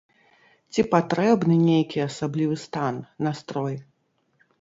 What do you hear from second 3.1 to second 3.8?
настрой?